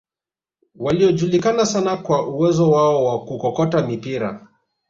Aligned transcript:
waliojulikana 0.75 1.65
sana 1.65 1.97
kwa 1.97 2.27
uwezo 2.27 2.71
wao 2.71 3.05
wa 3.05 3.25
kukokota 3.25 3.87
mipira 3.87 4.47